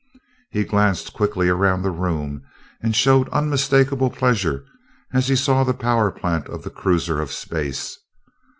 He 0.49 0.63
glanced 0.63 1.13
quickly 1.13 1.47
around 1.47 1.83
the 1.83 1.91
room, 1.91 2.41
and 2.81 2.95
showed 2.95 3.29
unmistakable 3.29 4.09
pleasure 4.09 4.65
as 5.13 5.27
he 5.27 5.35
saw 5.35 5.63
the 5.63 5.75
power 5.75 6.09
plant 6.09 6.47
of 6.47 6.63
the 6.63 6.71
cruiser 6.71 7.21
of 7.21 7.31
space. 7.31 7.99